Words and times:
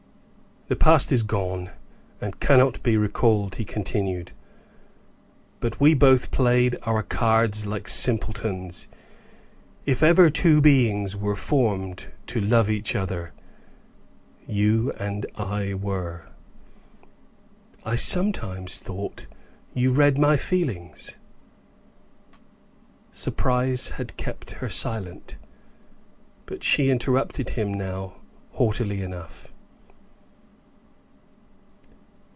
"The 0.67 0.77
past 0.77 1.11
is 1.11 1.23
gone, 1.23 1.71
and 2.21 2.39
cannot 2.39 2.81
be 2.81 2.95
recalled," 2.95 3.55
he 3.55 3.65
continued, 3.65 4.31
"but 5.59 5.81
we 5.81 5.93
both 5.93 6.31
played 6.31 6.77
our 6.83 7.03
cards 7.03 7.65
like 7.65 7.89
simpletons. 7.89 8.87
If 9.85 10.01
ever 10.01 10.29
two 10.29 10.61
beings 10.61 11.13
were 11.13 11.35
formed 11.35 12.07
to 12.27 12.39
love 12.39 12.69
each 12.69 12.95
other, 12.95 13.33
you 14.47 14.93
and 14.93 15.25
I 15.35 15.73
were. 15.73 16.23
I 17.83 17.97
sometimes 17.97 18.77
thought 18.79 19.27
you 19.73 19.91
read 19.91 20.17
my 20.17 20.37
feelings" 20.37 21.17
Surprise 23.11 23.89
had 23.89 24.15
kept 24.15 24.51
her 24.51 24.69
silent, 24.69 25.35
but 26.45 26.63
she 26.63 26.89
interrupted 26.89 27.49
him 27.49 27.73
now, 27.73 28.13
haughtily 28.53 29.01
enough. 29.01 29.49